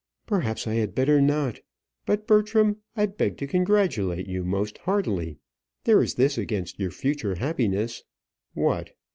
[0.25, 1.59] "Perhaps I had better not.
[2.07, 5.37] But, Bertram, I beg to congratulate you most heartily.
[5.83, 8.01] There is this against your future happiness"
[8.55, 8.93] "What?"